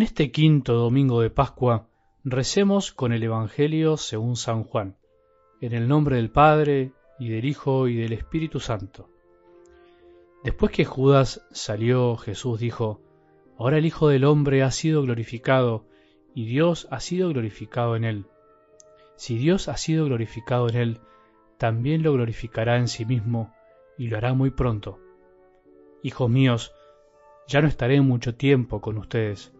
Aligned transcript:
En 0.00 0.04
este 0.04 0.30
quinto 0.30 0.72
domingo 0.72 1.20
de 1.20 1.28
Pascua 1.28 1.86
recemos 2.24 2.90
con 2.90 3.12
el 3.12 3.22
Evangelio 3.22 3.98
según 3.98 4.36
San 4.36 4.64
Juan, 4.64 4.96
en 5.60 5.74
el 5.74 5.88
nombre 5.88 6.16
del 6.16 6.30
Padre, 6.30 6.92
y 7.18 7.28
del 7.28 7.44
Hijo, 7.44 7.86
y 7.86 7.96
del 7.96 8.14
Espíritu 8.14 8.60
Santo. 8.60 9.10
Después 10.42 10.72
que 10.72 10.86
Judas 10.86 11.46
salió, 11.52 12.16
Jesús 12.16 12.58
dijo, 12.58 13.02
Ahora 13.58 13.76
el 13.76 13.84
Hijo 13.84 14.08
del 14.08 14.24
Hombre 14.24 14.62
ha 14.62 14.70
sido 14.70 15.02
glorificado, 15.02 15.84
y 16.34 16.46
Dios 16.46 16.88
ha 16.90 17.00
sido 17.00 17.28
glorificado 17.28 17.94
en 17.94 18.04
él. 18.04 18.24
Si 19.16 19.36
Dios 19.36 19.68
ha 19.68 19.76
sido 19.76 20.06
glorificado 20.06 20.70
en 20.70 20.76
él, 20.76 21.00
también 21.58 22.02
lo 22.02 22.14
glorificará 22.14 22.78
en 22.78 22.88
sí 22.88 23.04
mismo, 23.04 23.52
y 23.98 24.06
lo 24.06 24.16
hará 24.16 24.32
muy 24.32 24.48
pronto. 24.48 24.98
Hijos 26.02 26.30
míos, 26.30 26.72
ya 27.46 27.60
no 27.60 27.68
estaré 27.68 28.00
mucho 28.00 28.34
tiempo 28.34 28.80
con 28.80 28.96
ustedes 28.96 29.52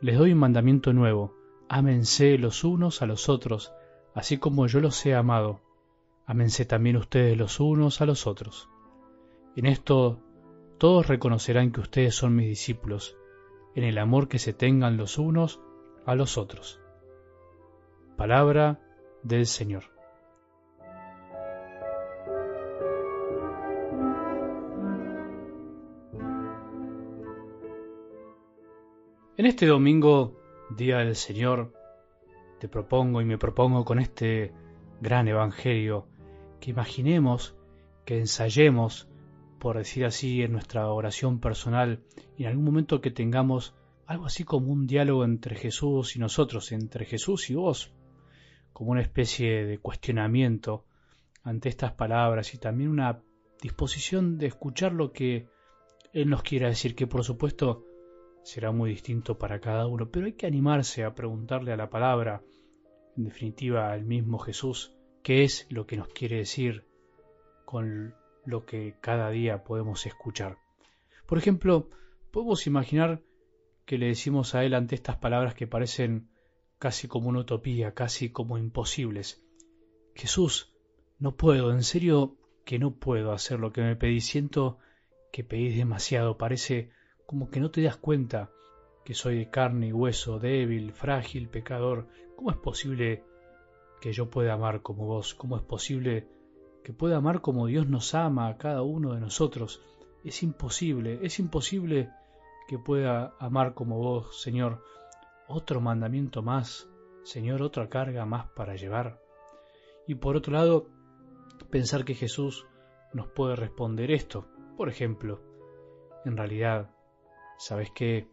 les 0.00 0.16
doy 0.18 0.32
un 0.32 0.38
mandamiento 0.38 0.92
nuevo, 0.92 1.34
ámense 1.68 2.38
los 2.38 2.64
unos 2.64 3.02
a 3.02 3.06
los 3.06 3.28
otros, 3.28 3.72
así 4.14 4.38
como 4.38 4.66
yo 4.66 4.80
los 4.80 5.04
he 5.04 5.14
amado. 5.14 5.60
Ámense 6.26 6.64
también 6.64 6.96
ustedes 6.96 7.36
los 7.36 7.60
unos 7.60 8.00
a 8.00 8.06
los 8.06 8.26
otros. 8.26 8.68
En 9.56 9.66
esto 9.66 10.20
todos 10.78 11.08
reconocerán 11.08 11.72
que 11.72 11.80
ustedes 11.80 12.14
son 12.14 12.34
mis 12.34 12.48
discípulos, 12.48 13.16
en 13.74 13.84
el 13.84 13.98
amor 13.98 14.28
que 14.28 14.38
se 14.38 14.52
tengan 14.52 14.96
los 14.96 15.18
unos 15.18 15.60
a 16.06 16.14
los 16.14 16.38
otros. 16.38 16.80
Palabra 18.16 18.80
del 19.22 19.46
Señor. 19.46 19.99
En 29.40 29.46
este 29.46 29.64
domingo, 29.64 30.38
Día 30.68 30.98
del 30.98 31.16
Señor, 31.16 31.72
te 32.58 32.68
propongo 32.68 33.22
y 33.22 33.24
me 33.24 33.38
propongo 33.38 33.86
con 33.86 33.98
este 33.98 34.52
gran 35.00 35.28
Evangelio 35.28 36.06
que 36.60 36.72
imaginemos, 36.72 37.56
que 38.04 38.18
ensayemos, 38.18 39.08
por 39.58 39.78
decir 39.78 40.04
así, 40.04 40.42
en 40.42 40.52
nuestra 40.52 40.86
oración 40.90 41.40
personal 41.40 42.02
y 42.36 42.42
en 42.42 42.50
algún 42.50 42.66
momento 42.66 43.00
que 43.00 43.10
tengamos 43.10 43.74
algo 44.04 44.26
así 44.26 44.44
como 44.44 44.70
un 44.70 44.86
diálogo 44.86 45.24
entre 45.24 45.56
Jesús 45.56 46.16
y 46.16 46.18
nosotros, 46.18 46.70
entre 46.72 47.06
Jesús 47.06 47.48
y 47.48 47.54
vos, 47.54 47.94
como 48.74 48.90
una 48.90 49.00
especie 49.00 49.64
de 49.64 49.78
cuestionamiento 49.78 50.84
ante 51.44 51.70
estas 51.70 51.92
palabras 51.92 52.52
y 52.52 52.58
también 52.58 52.90
una 52.90 53.22
disposición 53.62 54.36
de 54.36 54.48
escuchar 54.48 54.92
lo 54.92 55.12
que 55.12 55.48
Él 56.12 56.28
nos 56.28 56.42
quiera 56.42 56.68
decir, 56.68 56.94
que 56.94 57.06
por 57.06 57.24
supuesto 57.24 57.86
será 58.42 58.72
muy 58.72 58.90
distinto 58.90 59.38
para 59.38 59.60
cada 59.60 59.86
uno, 59.86 60.10
pero 60.10 60.26
hay 60.26 60.32
que 60.32 60.46
animarse 60.46 61.04
a 61.04 61.14
preguntarle 61.14 61.72
a 61.72 61.76
la 61.76 61.90
palabra, 61.90 62.42
en 63.16 63.24
definitiva 63.24 63.92
al 63.92 64.04
mismo 64.04 64.38
Jesús, 64.38 64.94
qué 65.22 65.44
es 65.44 65.66
lo 65.70 65.86
que 65.86 65.96
nos 65.96 66.08
quiere 66.08 66.36
decir 66.36 66.84
con 67.64 68.14
lo 68.44 68.64
que 68.64 68.96
cada 69.00 69.30
día 69.30 69.64
podemos 69.64 70.06
escuchar. 70.06 70.58
Por 71.26 71.38
ejemplo, 71.38 71.90
podemos 72.30 72.66
imaginar 72.66 73.22
que 73.84 73.98
le 73.98 74.06
decimos 74.06 74.54
a 74.54 74.64
Él 74.64 74.74
ante 74.74 74.94
estas 74.94 75.16
palabras 75.16 75.54
que 75.54 75.66
parecen 75.66 76.30
casi 76.78 77.08
como 77.08 77.28
una 77.28 77.40
utopía, 77.40 77.92
casi 77.94 78.30
como 78.30 78.56
imposibles. 78.56 79.44
Jesús, 80.14 80.74
no 81.18 81.36
puedo, 81.36 81.72
en 81.72 81.82
serio 81.82 82.36
que 82.64 82.78
no 82.78 82.94
puedo 82.96 83.32
hacer 83.32 83.60
lo 83.60 83.72
que 83.72 83.82
me 83.82 83.96
pedís, 83.96 84.26
siento 84.26 84.78
que 85.32 85.44
pedís 85.44 85.76
demasiado, 85.76 86.38
parece 86.38 86.90
como 87.30 87.48
que 87.48 87.60
no 87.60 87.70
te 87.70 87.80
das 87.80 87.96
cuenta 87.96 88.50
que 89.04 89.14
soy 89.14 89.38
de 89.38 89.50
carne 89.50 89.86
y 89.86 89.92
hueso, 89.92 90.40
débil, 90.40 90.92
frágil, 90.92 91.48
pecador. 91.48 92.08
¿Cómo 92.34 92.50
es 92.50 92.56
posible 92.56 93.22
que 94.00 94.12
yo 94.12 94.28
pueda 94.28 94.54
amar 94.54 94.82
como 94.82 95.06
vos? 95.06 95.36
¿Cómo 95.36 95.56
es 95.56 95.62
posible 95.62 96.26
que 96.82 96.92
pueda 96.92 97.18
amar 97.18 97.40
como 97.40 97.68
Dios 97.68 97.86
nos 97.86 98.16
ama 98.16 98.48
a 98.48 98.56
cada 98.56 98.82
uno 98.82 99.14
de 99.14 99.20
nosotros? 99.20 99.80
Es 100.24 100.42
imposible, 100.42 101.20
es 101.22 101.38
imposible 101.38 102.10
que 102.66 102.80
pueda 102.80 103.36
amar 103.38 103.74
como 103.74 103.98
vos, 103.98 104.42
Señor. 104.42 104.82
Otro 105.46 105.80
mandamiento 105.80 106.42
más, 106.42 106.90
Señor, 107.22 107.62
otra 107.62 107.88
carga 107.88 108.26
más 108.26 108.48
para 108.56 108.74
llevar. 108.74 109.20
Y 110.04 110.16
por 110.16 110.34
otro 110.34 110.54
lado, 110.54 110.88
pensar 111.70 112.04
que 112.04 112.16
Jesús 112.16 112.66
nos 113.12 113.28
puede 113.28 113.54
responder 113.54 114.10
esto. 114.10 114.48
Por 114.76 114.88
ejemplo, 114.88 115.40
en 116.24 116.36
realidad 116.36 116.90
¿Sabes 117.60 117.90
qué? 117.90 118.26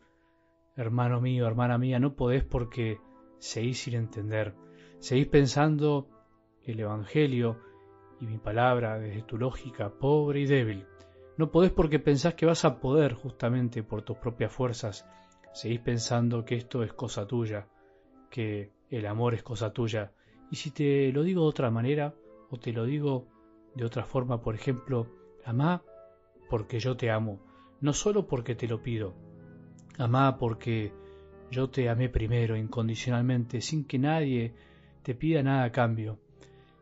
Hermano 0.78 1.20
mío, 1.20 1.48
hermana 1.48 1.78
mía, 1.78 2.00
no 2.00 2.16
podés 2.16 2.46
porque 2.46 3.02
seguís 3.40 3.82
sin 3.82 3.96
entender. 3.96 4.56
Seguís 5.00 5.28
pensando 5.28 6.08
el 6.64 6.80
Evangelio 6.80 7.60
y 8.22 8.26
mi 8.26 8.38
palabra 8.38 8.98
desde 8.98 9.24
tu 9.24 9.38
lógica 9.38 9.90
pobre 9.90 10.40
y 10.40 10.46
débil. 10.46 10.86
No 11.36 11.52
podés 11.52 11.72
porque 11.72 12.00
pensás 12.00 12.36
que 12.36 12.46
vas 12.46 12.64
a 12.64 12.80
poder 12.80 13.16
justamente 13.16 13.84
por 13.84 14.02
tus 14.02 14.16
propias 14.18 14.54
fuerzas. 14.54 15.06
Seguís 15.52 15.82
pensando 15.82 16.46
que 16.46 16.56
esto 16.56 16.82
es 16.82 16.94
cosa 16.94 17.28
tuya, 17.28 17.68
que 18.30 18.72
el 18.90 19.06
amor 19.06 19.34
es 19.34 19.44
cosa 19.44 19.74
tuya. 19.74 20.14
Y 20.52 20.56
si 20.56 20.72
te 20.72 21.12
lo 21.12 21.24
digo 21.24 21.42
de 21.42 21.50
otra 21.50 21.70
manera, 21.70 22.16
o 22.50 22.58
te 22.58 22.72
lo 22.72 22.86
digo 22.86 23.28
de 23.76 23.84
otra 23.84 24.06
forma, 24.06 24.40
por 24.40 24.56
ejemplo, 24.56 25.06
amá 25.44 25.84
porque 26.50 26.80
yo 26.80 26.96
te 26.96 27.12
amo 27.12 27.42
no 27.82 27.94
solo 27.94 28.28
porque 28.28 28.56
te 28.56 28.68
lo 28.68 28.82
pido, 28.82 29.14
amá 29.98 30.38
porque 30.38 30.94
yo 31.50 31.70
te 31.70 31.90
amé 31.90 32.10
primero, 32.10 32.58
incondicionalmente, 32.58 33.62
sin 33.62 33.86
que 33.86 34.00
nadie 34.00 34.54
te 35.04 35.16
pida 35.16 35.44
nada 35.44 35.64
a 35.64 35.72
cambio. 35.72 36.20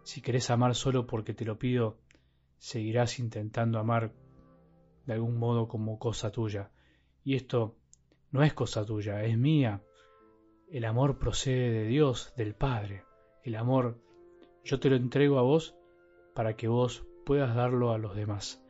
Si 0.04 0.22
querés 0.22 0.50
amar 0.50 0.76
solo 0.76 1.06
porque 1.06 1.34
te 1.34 1.46
lo 1.46 1.58
pido, 1.60 1.98
seguirás 2.58 3.20
intentando 3.20 3.80
amar 3.80 4.14
de 5.06 5.14
algún 5.14 5.38
modo 5.38 5.68
como 5.68 6.00
cosa 6.00 6.32
tuya. 6.32 6.72
Y 7.24 7.36
esto 7.36 7.76
no 8.32 8.44
es 8.44 8.54
cosa 8.54 8.86
tuya, 8.86 9.24
es 9.24 9.38
mía. 9.38 9.84
El 10.70 10.86
amor 10.86 11.20
procede 11.20 11.70
de 11.72 11.88
Dios, 11.88 12.34
del 12.36 12.56
Padre. 12.56 13.04
El 13.44 13.56
amor 13.56 14.02
yo 14.64 14.80
te 14.80 14.90
lo 14.90 14.96
entrego 14.96 15.38
a 15.38 15.44
vos 15.44 15.76
para 16.34 16.56
que 16.56 16.68
vos 16.68 17.06
puedas 17.24 17.56
darlo 17.56 17.92
a 17.92 18.00
los 18.00 18.16
demás. 18.16 18.65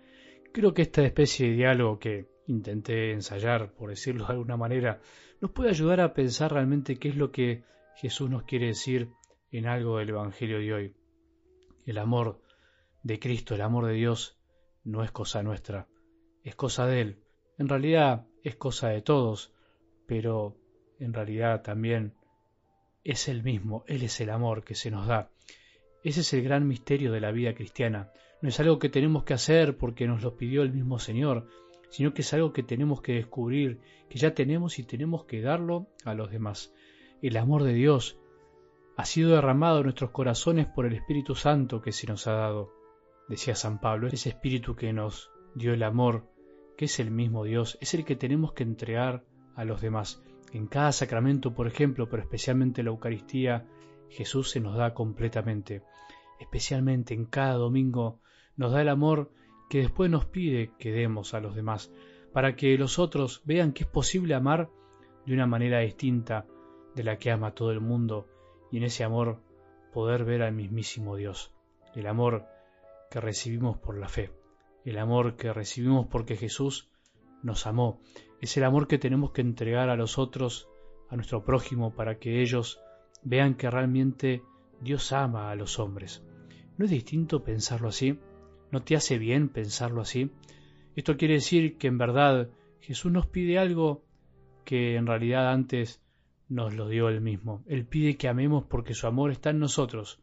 Creo 0.55 0.73
que 0.73 0.83
esta 0.83 1.03
especie 1.03 1.49
de 1.49 1.55
diálogo 1.57 1.99
que 1.99 2.29
intenté 2.47 3.11
ensayar, 3.11 3.73
por 3.73 3.89
decirlo 3.89 4.25
de 4.25 4.31
alguna 4.31 4.55
manera, 4.55 5.01
nos 5.41 5.51
puede 5.51 5.69
ayudar 5.69 5.99
a 5.99 6.13
pensar 6.13 6.53
realmente 6.53 6.97
qué 6.97 7.09
es 7.09 7.17
lo 7.17 7.29
que 7.29 7.65
Jesús 7.97 8.29
nos 8.29 8.43
quiere 8.43 8.67
decir 8.67 9.11
en 9.51 9.67
algo 9.67 9.97
del 9.97 10.11
Evangelio 10.11 10.59
de 10.59 10.73
hoy. 10.73 10.95
El 11.85 11.97
amor 11.97 12.41
de 13.03 13.19
Cristo, 13.19 13.53
el 13.53 13.63
amor 13.63 13.85
de 13.85 13.95
Dios, 13.95 14.39
no 14.85 15.03
es 15.03 15.11
cosa 15.11 15.43
nuestra, 15.43 15.89
es 16.41 16.55
cosa 16.55 16.87
de 16.87 17.01
Él. 17.01 17.19
En 17.57 17.67
realidad 17.67 18.25
es 18.41 18.55
cosa 18.55 18.87
de 18.87 19.01
todos, 19.01 19.53
pero 20.07 20.55
en 21.01 21.11
realidad 21.11 21.63
también 21.63 22.13
es 23.03 23.27
el 23.27 23.43
mismo, 23.43 23.83
Él 23.87 24.03
es 24.03 24.21
el 24.21 24.29
amor 24.29 24.63
que 24.63 24.75
se 24.75 24.89
nos 24.89 25.05
da. 25.05 25.29
Ese 26.05 26.21
es 26.21 26.33
el 26.33 26.43
gran 26.43 26.67
misterio 26.67 27.11
de 27.11 27.19
la 27.19 27.31
vida 27.31 27.55
cristiana, 27.55 28.11
no 28.39 28.49
es 28.49 28.59
algo 28.59 28.77
que 28.77 28.89
tenemos 28.89 29.23
que 29.23 29.33
hacer 29.33 29.75
porque 29.75 30.05
nos 30.05 30.21
lo 30.21 30.37
pidió 30.37 30.61
el 30.61 30.71
mismo 30.71 30.99
Señor, 30.99 31.47
sino 31.89 32.13
que 32.13 32.21
es 32.21 32.31
algo 32.31 32.53
que 32.53 32.61
tenemos 32.61 33.01
que 33.01 33.13
descubrir, 33.13 33.79
que 34.07 34.19
ya 34.19 34.35
tenemos 34.35 34.77
y 34.77 34.83
tenemos 34.83 35.25
que 35.25 35.41
darlo 35.41 35.87
a 36.03 36.13
los 36.13 36.29
demás. 36.29 36.71
El 37.23 37.37
amor 37.37 37.63
de 37.63 37.73
Dios 37.73 38.19
ha 38.97 39.05
sido 39.05 39.31
derramado 39.31 39.79
en 39.79 39.85
nuestros 39.85 40.11
corazones 40.11 40.67
por 40.67 40.85
el 40.85 40.93
Espíritu 40.93 41.33
Santo 41.33 41.81
que 41.81 41.91
se 41.91 42.05
nos 42.05 42.27
ha 42.27 42.33
dado. 42.33 42.71
Decía 43.27 43.55
San 43.55 43.81
Pablo, 43.81 44.07
ese 44.07 44.29
Espíritu 44.29 44.75
que 44.75 44.93
nos 44.93 45.31
dio 45.55 45.73
el 45.73 45.81
amor, 45.81 46.29
que 46.77 46.85
es 46.85 46.99
el 46.99 47.09
mismo 47.09 47.45
Dios, 47.45 47.79
es 47.81 47.95
el 47.95 48.05
que 48.05 48.15
tenemos 48.15 48.53
que 48.53 48.61
entregar 48.61 49.25
a 49.55 49.65
los 49.65 49.81
demás. 49.81 50.21
En 50.53 50.67
cada 50.67 50.91
sacramento, 50.91 51.55
por 51.55 51.65
ejemplo, 51.65 52.07
pero 52.09 52.21
especialmente 52.21 52.83
la 52.83 52.91
Eucaristía, 52.91 53.65
Jesús 54.09 54.51
se 54.51 54.59
nos 54.59 54.77
da 54.77 54.93
completamente. 54.93 55.83
Especialmente 56.39 57.13
en 57.13 57.25
cada 57.25 57.53
domingo 57.53 58.19
nos 58.57 58.71
da 58.71 58.81
el 58.81 58.89
amor 58.89 59.31
que 59.69 59.79
después 59.79 60.09
nos 60.09 60.25
pide 60.25 60.71
que 60.77 60.91
demos 60.91 61.33
a 61.33 61.39
los 61.39 61.55
demás, 61.55 61.91
para 62.33 62.55
que 62.55 62.77
los 62.77 62.99
otros 62.99 63.41
vean 63.45 63.73
que 63.73 63.83
es 63.83 63.89
posible 63.89 64.35
amar 64.35 64.69
de 65.25 65.33
una 65.33 65.47
manera 65.47 65.79
distinta 65.79 66.45
de 66.93 67.03
la 67.03 67.17
que 67.17 67.31
ama 67.31 67.55
todo 67.55 67.71
el 67.71 67.81
mundo 67.81 68.27
y 68.71 68.77
en 68.77 68.83
ese 68.83 69.03
amor 69.03 69.41
poder 69.93 70.25
ver 70.25 70.41
al 70.41 70.53
mismísimo 70.53 71.15
Dios, 71.15 71.51
el 71.95 72.07
amor 72.07 72.45
que 73.09 73.21
recibimos 73.21 73.77
por 73.77 73.97
la 73.97 74.07
fe, 74.07 74.31
el 74.83 74.97
amor 74.97 75.35
que 75.35 75.53
recibimos 75.53 76.07
porque 76.07 76.35
Jesús 76.35 76.89
nos 77.41 77.65
amó, 77.67 78.01
es 78.41 78.57
el 78.57 78.63
amor 78.63 78.87
que 78.87 78.97
tenemos 78.97 79.31
que 79.31 79.41
entregar 79.41 79.89
a 79.89 79.95
los 79.95 80.17
otros, 80.17 80.67
a 81.09 81.15
nuestro 81.15 81.43
prójimo, 81.43 81.95
para 81.95 82.19
que 82.19 82.41
ellos 82.41 82.79
vean 83.25 83.55
que 83.55 83.69
realmente 83.69 84.43
Dios 84.79 85.11
ama 85.11 85.51
a 85.51 85.55
los 85.55 85.79
hombres. 85.79 86.23
¿No 86.77 86.85
es 86.85 86.91
distinto 86.91 87.43
pensarlo 87.43 87.89
así? 87.89 88.19
¿No 88.71 88.83
te 88.83 88.95
hace 88.95 89.17
bien 89.17 89.49
pensarlo 89.49 90.01
así? 90.01 90.31
Esto 90.95 91.17
quiere 91.17 91.33
decir 91.33 91.77
que 91.77 91.87
en 91.87 91.97
verdad 91.97 92.49
Jesús 92.79 93.11
nos 93.11 93.25
pide 93.27 93.59
algo 93.59 94.05
que 94.63 94.95
en 94.95 95.07
realidad 95.07 95.51
antes 95.51 96.01
nos 96.47 96.73
lo 96.73 96.87
dio 96.87 97.09
Él 97.09 97.19
mismo. 97.19 97.63
Él 97.65 97.85
pide 97.85 98.15
que 98.15 98.27
amemos 98.27 98.63
porque 98.65 98.93
su 98.93 99.07
amor 99.07 99.31
está 99.31 99.49
en 99.49 99.59
nosotros, 99.59 100.19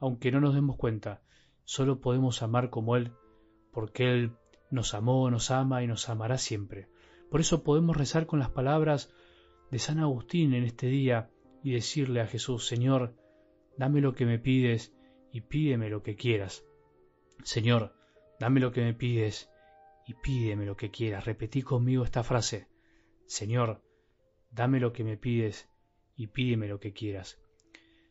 aunque 0.00 0.32
no 0.32 0.40
nos 0.40 0.54
demos 0.54 0.76
cuenta. 0.76 1.22
Solo 1.64 2.00
podemos 2.00 2.42
amar 2.42 2.70
como 2.70 2.96
Él, 2.96 3.12
porque 3.72 4.10
Él 4.10 4.32
nos 4.70 4.94
amó, 4.94 5.30
nos 5.30 5.50
ama 5.50 5.82
y 5.82 5.86
nos 5.86 6.08
amará 6.08 6.38
siempre. 6.38 6.88
Por 7.30 7.40
eso 7.40 7.62
podemos 7.62 7.96
rezar 7.96 8.26
con 8.26 8.38
las 8.38 8.50
palabras 8.50 9.12
de 9.70 9.78
San 9.78 9.98
Agustín 9.98 10.54
en 10.54 10.64
este 10.64 10.86
día 10.86 11.30
y 11.62 11.72
decirle 11.72 12.20
a 12.20 12.26
Jesús, 12.26 12.66
Señor, 12.66 13.14
dame 13.76 14.00
lo 14.00 14.14
que 14.14 14.26
me 14.26 14.38
pides 14.38 14.94
y 15.32 15.42
pídeme 15.42 15.90
lo 15.90 16.02
que 16.02 16.16
quieras. 16.16 16.64
Señor, 17.42 17.94
dame 18.40 18.60
lo 18.60 18.72
que 18.72 18.82
me 18.82 18.94
pides 18.94 19.50
y 20.06 20.14
pídeme 20.14 20.66
lo 20.66 20.76
que 20.76 20.90
quieras. 20.90 21.24
Repetí 21.24 21.62
conmigo 21.62 22.04
esta 22.04 22.22
frase. 22.22 22.68
Señor, 23.26 23.82
dame 24.50 24.80
lo 24.80 24.92
que 24.92 25.04
me 25.04 25.16
pides 25.16 25.68
y 26.16 26.28
pídeme 26.28 26.68
lo 26.68 26.80
que 26.80 26.92
quieras. 26.92 27.38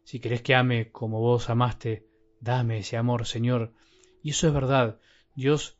Si 0.04 0.20
querés 0.20 0.42
que 0.42 0.56
ame 0.56 0.92
como 0.92 1.20
vos 1.20 1.50
amaste, 1.50 2.08
dame 2.40 2.80
ese 2.80 2.98
amor, 2.98 3.26
Señor. 3.26 3.74
Y 4.22 4.32
eso 4.32 4.48
es 4.48 4.54
verdad. 4.54 5.00
Dios 5.36 5.78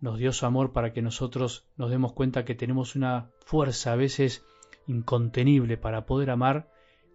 nos 0.00 0.18
dio 0.18 0.32
su 0.32 0.44
amor 0.46 0.72
para 0.72 0.92
que 0.92 1.00
nosotros 1.00 1.66
nos 1.76 1.90
demos 1.90 2.12
cuenta 2.12 2.44
que 2.44 2.54
tenemos 2.54 2.96
una 2.96 3.30
fuerza 3.46 3.92
a 3.92 3.96
veces 3.96 4.44
incontenible 4.86 5.76
para 5.76 6.06
poder 6.06 6.30
amar 6.30 6.71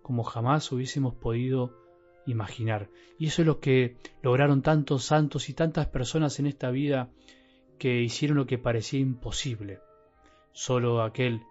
como 0.08 0.24
jamás 0.24 0.72
hubiésemos 0.72 1.16
podido 1.16 1.74
imaginar. 2.26 2.90
Y 3.20 3.28
eso 3.28 3.42
es 3.42 3.46
lo 3.46 3.60
que 3.60 3.98
lograron 4.22 4.62
tantos 4.62 5.04
santos 5.04 5.50
y 5.50 5.54
tantas 5.54 5.88
personas 5.88 6.40
en 6.40 6.48
esta 6.48 6.72
vida 6.72 7.10
que 7.78 8.00
hicieron 8.02 8.38
lo 8.38 8.48
que 8.48 8.58
parecía 8.58 9.02
imposible. 9.02 9.82
Solo 10.54 11.04
aquel 11.04 11.42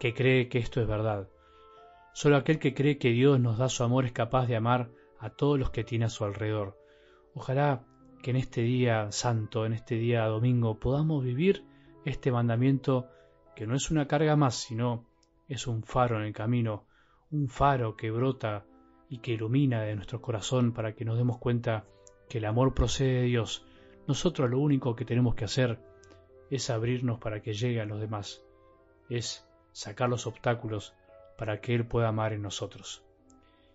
que 0.00 0.14
cree 0.14 0.48
que 0.48 0.58
esto 0.58 0.80
es 0.80 0.88
verdad. 0.88 1.28
Solo 2.14 2.38
aquel 2.38 2.58
que 2.58 2.72
cree 2.72 2.96
que 2.96 3.10
Dios 3.10 3.38
nos 3.38 3.58
da 3.58 3.68
su 3.68 3.84
amor 3.84 4.06
es 4.06 4.12
capaz 4.12 4.46
de 4.46 4.56
amar 4.56 4.88
a 5.18 5.28
todos 5.28 5.58
los 5.58 5.68
que 5.68 5.84
tiene 5.84 6.06
a 6.06 6.08
su 6.08 6.24
alrededor. 6.24 6.78
Ojalá 7.34 7.84
que 8.22 8.30
en 8.30 8.36
este 8.36 8.62
día 8.62 9.12
santo, 9.12 9.66
en 9.66 9.74
este 9.74 9.96
día 9.96 10.24
domingo, 10.24 10.80
podamos 10.80 11.22
vivir 11.22 11.64
este 12.06 12.32
mandamiento 12.32 13.10
que 13.54 13.66
no 13.66 13.74
es 13.74 13.90
una 13.90 14.08
carga 14.08 14.36
más, 14.36 14.54
sino 14.54 15.04
es 15.48 15.66
un 15.66 15.82
faro 15.82 16.16
en 16.16 16.24
el 16.24 16.32
camino, 16.32 16.86
un 17.36 17.48
faro 17.48 17.96
que 17.96 18.10
brota 18.10 18.64
y 19.08 19.18
que 19.18 19.32
ilumina 19.32 19.82
de 19.82 19.94
nuestro 19.94 20.20
corazón 20.20 20.72
para 20.72 20.94
que 20.94 21.04
nos 21.04 21.18
demos 21.18 21.38
cuenta 21.38 21.84
que 22.28 22.38
el 22.38 22.46
amor 22.46 22.74
procede 22.74 23.20
de 23.20 23.22
Dios. 23.22 23.64
Nosotros 24.08 24.50
lo 24.50 24.58
único 24.58 24.96
que 24.96 25.04
tenemos 25.04 25.34
que 25.34 25.44
hacer 25.44 25.78
es 26.50 26.70
abrirnos 26.70 27.18
para 27.18 27.42
que 27.42 27.52
llegue 27.52 27.80
a 27.80 27.86
los 27.86 28.00
demás, 28.00 28.42
es 29.10 29.46
sacar 29.72 30.08
los 30.08 30.26
obstáculos 30.26 30.94
para 31.36 31.60
que 31.60 31.74
Él 31.74 31.86
pueda 31.86 32.08
amar 32.08 32.32
en 32.32 32.42
nosotros. 32.42 33.04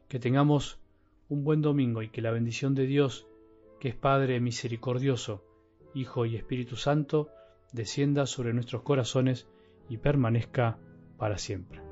Que 0.08 0.20
tengamos 0.20 0.80
un 1.30 1.44
buen 1.44 1.62
domingo 1.62 2.02
y 2.02 2.10
que 2.10 2.22
la 2.22 2.32
bendición 2.32 2.76
de 2.76 2.86
Dios, 2.88 3.28
que 3.80 3.90
es 3.90 3.96
Padre 3.96 4.40
misericordioso, 4.40 5.46
Hijo 5.94 6.26
y 6.26 6.36
Espíritu 6.36 6.76
Santo, 6.76 7.30
descienda 7.72 8.26
sobre 8.26 8.54
nuestros 8.54 8.82
corazones 8.82 9.48
y 9.88 9.98
permanezca 9.98 10.78
para 11.18 11.38
siempre. 11.38 11.91